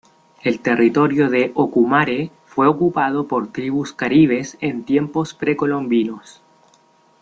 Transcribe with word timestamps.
El 0.41 0.61
territorio 0.61 1.29
de 1.29 1.51
Ocumare 1.53 2.31
fue 2.47 2.65
ocupado 2.67 3.27
por 3.27 3.51
tribus 3.51 3.93
caribes 3.93 4.57
en 4.59 4.83
tiempos 4.83 5.35
precolombinos. 5.35 6.41